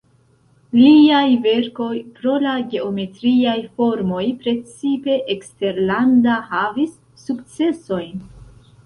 Liaj 0.75 1.33
verkoj 1.41 1.91
pro 2.15 2.33
la 2.45 2.53
geometriaj 2.71 3.55
formoj 3.81 4.23
precipe 4.45 5.19
eksterlanda 5.35 6.39
havis 6.55 6.97
sukcesojn. 7.27 8.27